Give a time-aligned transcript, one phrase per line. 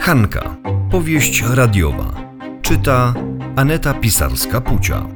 [0.00, 0.56] Hanka.
[0.90, 2.14] Powieść radiowa.
[2.62, 3.14] Czyta
[3.56, 5.08] Aneta Pisarska-Pucia.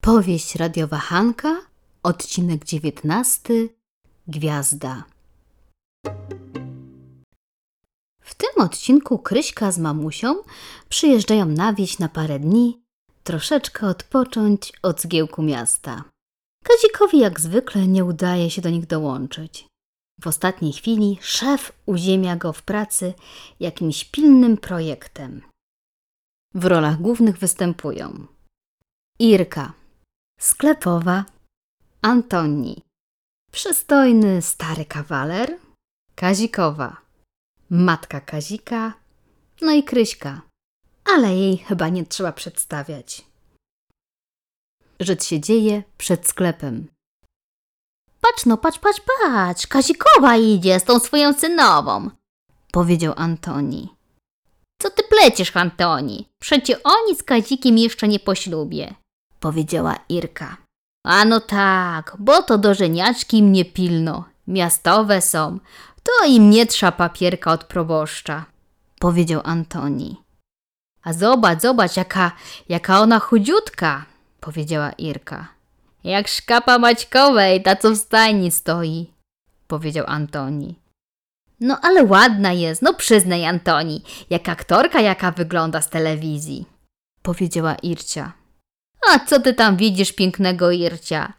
[0.00, 1.56] Powieść radiowa Hanka,
[2.02, 3.54] odcinek 19.
[4.28, 5.04] Gwiazda.
[8.20, 10.34] W tym odcinku Kryśka z mamusią
[10.88, 12.82] przyjeżdżają na wieś na parę dni,
[13.24, 16.11] troszeczkę odpocząć od zgiełku miasta.
[16.62, 19.66] Kazikowi jak zwykle nie udaje się do nich dołączyć.
[20.20, 23.14] W ostatniej chwili szef uziemia go w pracy
[23.60, 25.42] jakimś pilnym projektem.
[26.54, 28.26] W rolach głównych występują
[29.18, 29.72] Irka,
[30.40, 31.24] sklepowa,
[32.02, 32.82] Antoni,
[33.52, 35.58] przystojny stary kawaler,
[36.14, 36.96] Kazikowa,
[37.70, 38.94] matka Kazika,
[39.60, 40.42] no i Kryśka,
[41.04, 43.31] ale jej chyba nie trzeba przedstawiać.
[45.02, 46.88] Rzecz się dzieje przed sklepem.
[48.20, 52.10] Patrz no, patrz, patrz, patrz, Kazikowa idzie z tą swoją synową,
[52.72, 53.88] powiedział Antoni.
[54.78, 56.28] Co ty pleciesz, Antoni?
[56.38, 58.94] Przecie oni z Kazikiem jeszcze nie po ślubie,
[59.40, 60.56] powiedziała Irka.
[61.04, 64.24] A no tak, bo to do żeniaczki mnie pilno.
[64.46, 65.58] Miastowe są,
[66.02, 68.44] to im nie trza papierka od proboszcza,
[68.98, 70.16] powiedział Antoni.
[71.04, 72.32] A zobacz, zobacz, jaka,
[72.68, 74.11] jaka ona chudziutka,
[74.42, 75.48] powiedziała Irka.
[76.04, 79.12] Jak szkapa Maćkowej, ta co w stajni stoi,
[79.66, 80.78] powiedział Antoni.
[81.60, 86.66] No ale ładna jest, no przyznaj Antoni, jak aktorka jaka wygląda z telewizji,
[87.22, 88.32] powiedziała Ircia.
[89.10, 91.32] A co ty tam widzisz pięknego Ircia?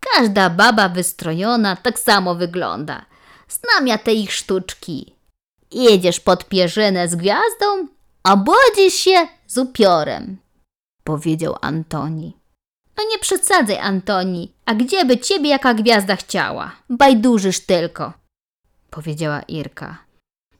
[0.00, 3.06] Każda baba wystrojona tak samo wygląda.
[3.48, 5.16] Znam ja te ich sztuczki.
[5.70, 7.88] Jedziesz pod pierzynę z gwiazdą,
[8.22, 10.36] a bodzisz się z upiorem,
[11.06, 12.36] powiedział Antoni.
[12.96, 16.72] No nie przesadzaj, Antoni, a gdzie by ciebie jaka gwiazda chciała?
[16.90, 18.12] Bajdurzysz tylko,
[18.90, 19.98] powiedziała Irka.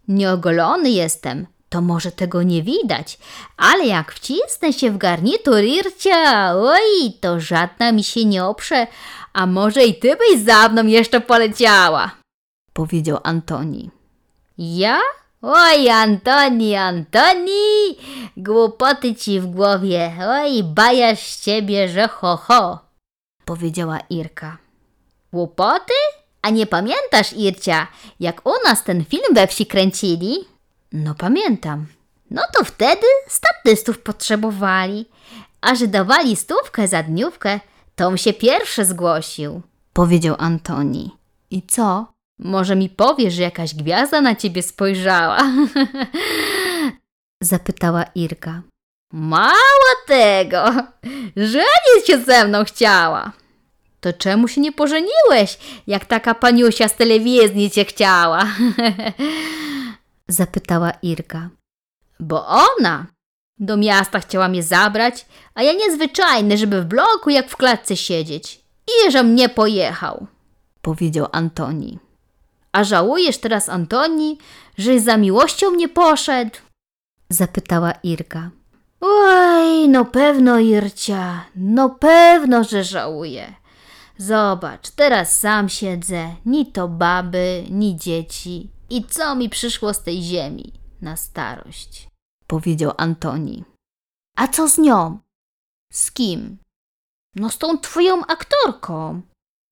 [0.09, 3.19] Nieogolony jestem, to może tego nie widać,
[3.57, 8.87] ale jak wcisnę się w garnitur Ircia, oj, to żadna mi się nie oprze,
[9.33, 12.11] a może i ty byś za mną jeszcze poleciała,
[12.73, 13.91] powiedział Antoni.
[14.59, 15.01] Ja?
[15.49, 17.97] Oj, Antoni, Antoni,
[18.37, 22.79] głupoty ci w głowie, oj, bajasz z ciebie, że ho, ho,
[23.45, 24.59] powiedziała Irka.
[25.33, 25.95] Głupoty?
[26.43, 27.87] A nie pamiętasz, Ircia,
[28.21, 30.37] jak u nas ten film we wsi kręcili?
[30.93, 31.87] No pamiętam.
[32.31, 35.07] No to wtedy statystów potrzebowali,
[35.61, 37.61] a że dawali stówkę za dniówkę,
[37.95, 39.63] tom się pierwszy zgłosił,
[39.93, 41.11] powiedział Antoni.
[41.51, 42.16] I co?
[42.39, 45.39] Może mi powiesz, że jakaś gwiazda na ciebie spojrzała?
[47.41, 48.63] Zapytała Irka.
[49.13, 50.65] Mało tego,
[51.37, 53.33] żenić się ze mną chciała.
[54.01, 58.47] To czemu się nie pożeniłeś, jak taka paniusia z telewizji cię chciała?
[60.29, 61.51] Zapytała Irka.
[62.21, 63.07] Bo ona
[63.59, 68.61] do miasta chciała mnie zabrać, a ja niezwyczajny, żeby w bloku jak w klatce siedzieć.
[68.89, 70.27] I że mnie pojechał,
[70.83, 71.99] powiedział Antoni.
[72.77, 74.39] A żałujesz teraz, Antoni,
[74.79, 76.57] że za miłością nie poszedł?
[77.29, 78.51] Zapytała Irka.
[79.01, 83.55] Oj, no pewno, Ircia, no pewno, że żałuję.
[84.19, 88.71] Zobacz, teraz sam siedzę, ni to baby, ni dzieci.
[88.91, 92.09] I co mi przyszło z tej ziemi na starość?
[92.47, 93.65] Powiedział Antoni.
[94.37, 95.19] A co z nią?
[95.93, 96.59] Z kim?
[97.35, 99.21] No z tą twoją aktorką,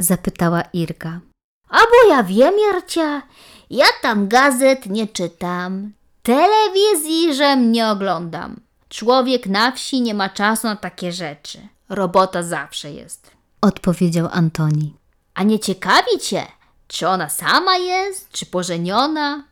[0.01, 1.21] zapytała Irka.
[1.69, 3.23] A bo ja wiem, Jarcia,
[3.71, 5.93] ja tam gazet nie czytam,
[6.23, 8.61] telewizji żem nie oglądam.
[8.89, 11.69] Człowiek na wsi nie ma czasu na takie rzeczy.
[11.89, 13.31] Robota zawsze jest.
[13.61, 14.95] Odpowiedział Antoni.
[15.35, 16.47] A nie ciekawi cię,
[16.89, 19.45] czy ona sama jest, czy pożeniona?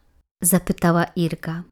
[0.42, 1.62] Zapytała Irka.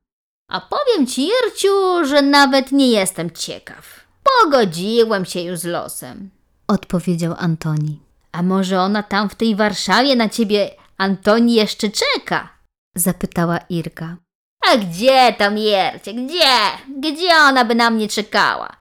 [0.51, 4.01] A powiem ci, Irciu, że nawet nie jestem ciekaw.
[4.23, 6.31] Pogodziłem się już z losem.
[6.69, 8.01] Odpowiedział Antoni.
[8.33, 12.49] A może ona tam w tej Warszawie na ciebie, Antoni, jeszcze czeka?
[12.97, 14.17] Zapytała Irka.
[14.69, 16.57] A gdzie tam Jercie, gdzie?
[16.99, 18.77] Gdzie ona by na mnie czekała?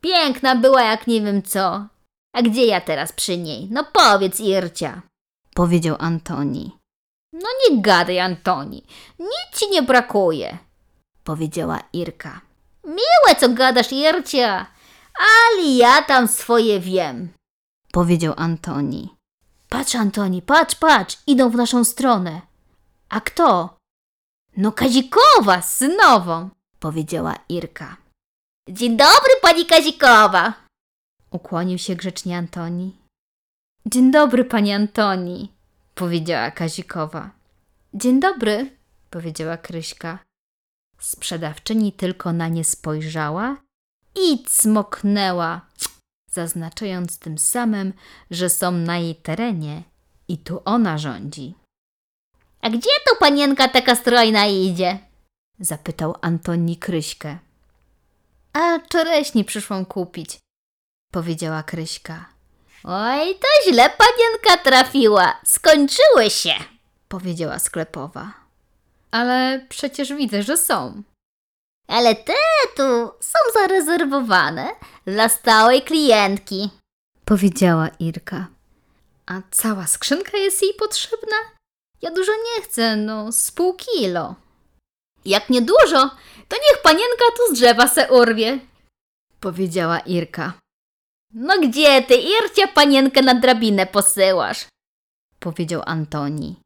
[0.00, 1.86] Piękna była jak nie wiem co.
[2.34, 3.68] A gdzie ja teraz przy niej?
[3.70, 5.02] No powiedz, Ircia.
[5.54, 6.76] Powiedział Antoni.
[7.32, 8.86] No nie gadaj, Antoni.
[9.18, 10.58] Nic ci nie brakuje.
[11.24, 12.40] Powiedziała Irka.
[12.84, 14.66] Miłe, co gadasz, Ircia.
[15.18, 17.28] Ale ja tam swoje wiem.
[17.96, 19.16] Powiedział Antoni.
[19.68, 21.18] Patrz, Antoni, patrz, patrz.
[21.26, 22.40] Idą w naszą stronę.
[23.08, 23.76] A kto?
[24.56, 26.50] No Kazikowa z synową,
[26.80, 27.96] powiedziała Irka.
[28.68, 30.54] Dzień dobry, pani Kazikowa,
[31.30, 32.96] ukłonił się grzecznie Antoni.
[33.86, 35.52] Dzień dobry, pani Antoni,
[35.94, 37.30] powiedziała Kazikowa.
[37.94, 38.76] Dzień dobry,
[39.10, 40.18] powiedziała Kryśka.
[40.98, 43.56] Sprzedawczyni tylko na nie spojrzała
[44.14, 45.60] i cmoknęła,
[46.36, 47.92] zaznaczając tym samym,
[48.30, 49.82] że są na jej terenie
[50.28, 51.54] i tu ona rządzi.
[52.62, 54.98] A gdzie tu panienka taka strojna idzie?
[55.60, 57.38] zapytał Antoni Kryśkę.
[58.52, 60.38] A czereśni przyszłam kupić,
[61.12, 62.26] powiedziała Kryśka.
[62.84, 65.40] Oj, to źle panienka trafiła.
[65.44, 66.54] Skończyły się,
[67.08, 68.32] powiedziała sklepowa.
[69.10, 71.02] Ale przecież widzę, że są.
[71.88, 72.34] Ale te
[72.76, 72.82] tu
[73.20, 74.68] są zarezerwowane
[75.06, 76.70] dla stałej klientki,
[77.24, 78.46] powiedziała Irka.
[79.26, 81.36] A cała skrzynka jest jej potrzebna?
[82.02, 84.34] Ja dużo nie chcę, no z pół kilo.
[85.24, 86.10] Jak nie dużo,
[86.48, 88.58] to niech panienka tu z drzewa se urwie,
[89.40, 90.52] powiedziała Irka.
[91.34, 94.66] No gdzie ty, Ircia, panienkę na drabinę posyłasz?
[95.40, 96.56] Powiedział Antoni.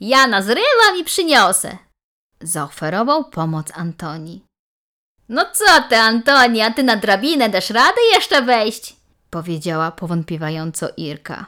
[0.00, 1.78] Ja nazrywam i przyniosę.
[2.40, 4.44] Zaoferował pomoc Antoni.
[5.32, 8.96] No co ty, Antoni, a ty na drabinę dasz radę jeszcze wejść?
[9.30, 11.46] Powiedziała powątpiewająco Irka.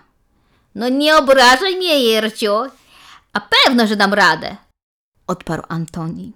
[0.75, 2.55] No nie obrażaj mnie, Irciu.
[3.33, 4.57] A pewno, że dam radę.
[5.27, 6.33] Odparł Antoni.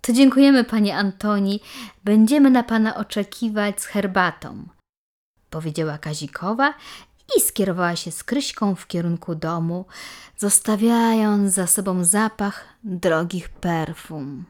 [0.00, 1.60] To dziękujemy, panie Antoni.
[2.04, 4.68] Będziemy na pana oczekiwać z herbatą
[5.50, 6.74] powiedziała Kazikowa
[7.36, 9.84] i skierowała się z Kryśką w kierunku domu,
[10.36, 14.44] zostawiając za sobą zapach drogich perfum.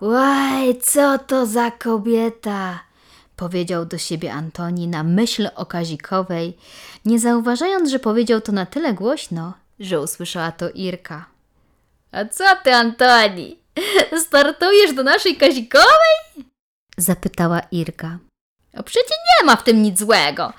[0.00, 2.80] Łaj, co to za kobieta!
[3.36, 6.56] powiedział do siebie Antoni na myśl o Kazikowej,
[7.04, 11.26] nie zauważając, że powiedział to na tyle głośno, że usłyszała to Irka.
[12.12, 13.58] A co ty, Antoni?
[14.26, 16.44] Startujesz do naszej Kazikowej?
[16.96, 18.18] zapytała Irka.
[18.74, 20.52] A przecież nie ma w tym nic złego.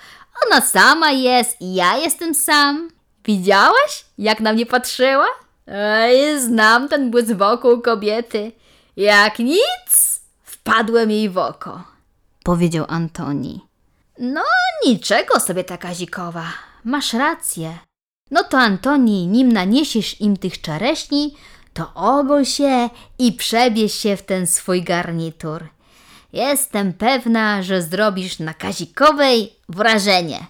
[0.46, 2.90] Ona sama jest i ja jestem sam.
[3.26, 5.28] Widziałaś, jak na mnie patrzyła?
[5.68, 8.52] Ej, znam ten błysk wokół kobiety.
[9.00, 11.84] Jak nic, wpadłem jej w oko,
[12.44, 13.62] powiedział Antoni.
[14.20, 14.42] No,
[14.86, 16.46] niczego sobie ta Kazikowa.
[16.84, 17.78] Masz rację.
[18.32, 21.36] No to Antoni, nim naniesiesz im tych czereśni,
[21.74, 25.68] to ogol się i przebierz się w ten swój garnitur.
[26.34, 30.46] Jestem pewna, że zrobisz na Kazikowej wrażenie,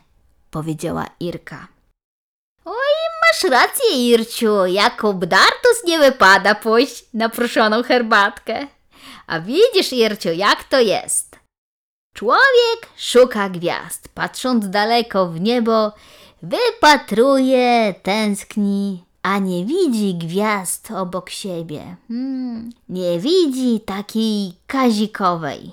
[0.52, 1.68] powiedziała Irka.
[3.30, 8.68] Masz rację, Irciu, Jakub Dartus nie wypada pójść na proszoną herbatkę.
[9.28, 11.40] A widzisz, Irciu, jak to jest.
[12.14, 15.94] Człowiek szuka gwiazd, patrząc daleko w niebo,
[16.44, 21.96] wypatruje, tęskni, a nie widzi gwiazd obok siebie.
[22.08, 25.72] Hmm, nie widzi takiej kazikowej,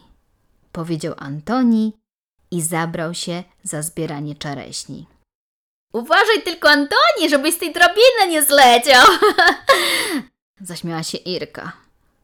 [0.72, 1.92] powiedział Antoni
[2.50, 5.06] i zabrał się za zbieranie czereśni.
[5.92, 9.06] Uważaj tylko, Antoni, żebyś z tej drabiny nie zleciał!
[10.60, 11.72] Zaśmiała się Irka.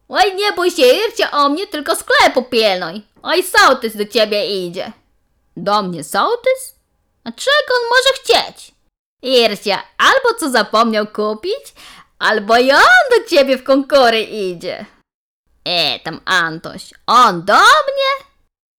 [0.09, 3.03] Oj, nie bój się, Ircia, o mnie, tylko sklepu pilnuj.
[3.23, 4.93] Oj, sołtys do ciebie idzie.
[5.57, 6.75] Do mnie sołtys?
[7.25, 8.73] A czego on może chcieć?
[9.23, 11.75] Ircia, albo co zapomniał kupić,
[12.19, 14.87] albo i on do ciebie w konkury idzie.
[15.65, 18.27] E, tam Antoś, on do mnie?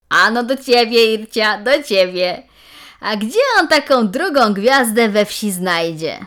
[0.09, 2.43] Ano do ciebie, Ircia, do ciebie.
[3.03, 6.25] A gdzie on taką drugą gwiazdę we wsi znajdzie?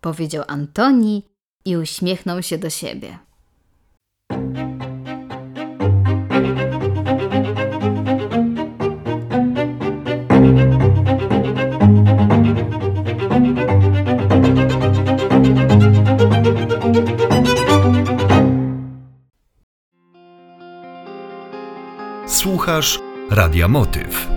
[0.00, 1.22] Powiedział Antoni
[1.64, 3.18] i uśmiechnął się do siebie.
[22.26, 22.98] Słuchasz
[23.30, 24.33] Radia Motyw.